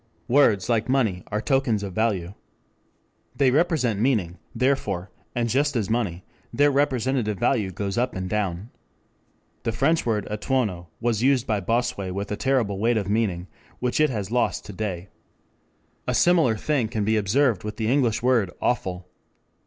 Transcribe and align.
"Words, 0.27 0.67
like 0.67 0.89
money, 0.89 1.23
are 1.27 1.39
tokens 1.43 1.83
of 1.83 1.93
value. 1.93 2.33
They 3.35 3.51
represent 3.51 3.99
meaning, 3.99 4.39
therefore, 4.55 5.11
and 5.35 5.47
just 5.47 5.75
as 5.75 5.91
money, 5.91 6.23
their 6.51 6.71
representative 6.71 7.37
value 7.37 7.69
goes 7.69 7.99
up 7.99 8.15
and 8.15 8.27
down. 8.27 8.71
The 9.61 9.71
French 9.71 10.03
word 10.03 10.27
'etonnant' 10.31 10.87
was 10.99 11.21
used 11.21 11.45
by 11.45 11.59
Bossuet 11.59 12.15
with 12.15 12.31
a 12.31 12.35
terrible 12.35 12.79
weight 12.79 12.97
of 12.97 13.11
meaning 13.11 13.45
which 13.77 13.99
it 13.99 14.09
has 14.09 14.31
lost 14.31 14.65
to 14.65 14.73
day. 14.73 15.09
A 16.07 16.15
similar 16.15 16.57
thing 16.57 16.87
can 16.87 17.05
be 17.05 17.15
observed 17.15 17.63
with 17.63 17.77
the 17.77 17.85
English 17.87 18.23
word 18.23 18.49
'awful.' 18.59 19.05